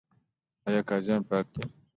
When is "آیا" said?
0.67-0.81